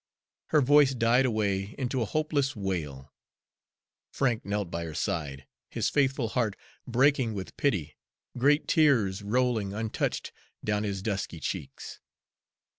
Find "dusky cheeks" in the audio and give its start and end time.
11.03-11.99